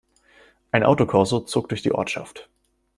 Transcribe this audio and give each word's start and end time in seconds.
Ein 0.71 0.81
Autokorso 0.83 1.41
zog 1.41 1.69
durch 1.69 1.83
die 1.83 1.91
Ortschaft. 1.91 2.49